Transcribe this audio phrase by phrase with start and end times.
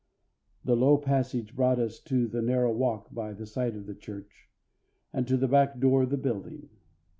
[0.65, 3.93] The low passage brought us all to the narrow walk by the side of the
[3.93, 4.49] church,
[5.13, 6.69] and to the back door of the building.